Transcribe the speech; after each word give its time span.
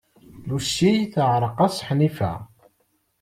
Lucy 0.47 0.93
teɛreq-as 1.13 1.75
Ḥnifa. 1.87 2.31